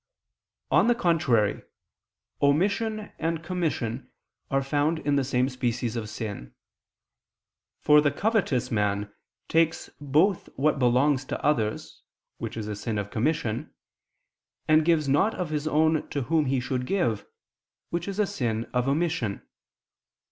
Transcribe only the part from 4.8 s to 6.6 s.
in the same species of sin.